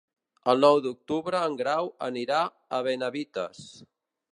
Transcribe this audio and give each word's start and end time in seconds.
El 0.53 0.63
nou 0.65 0.79
d'octubre 0.85 1.43
en 1.51 1.59
Grau 1.61 1.93
anirà 2.11 2.43
a 2.79 2.85
Benavites. 2.89 3.67